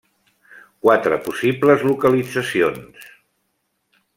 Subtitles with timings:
[0.85, 1.53] Quatre possibles
[1.91, 3.05] localitzacions: